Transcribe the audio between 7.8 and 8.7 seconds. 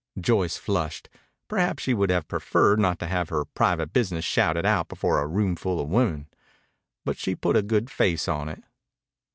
face on it.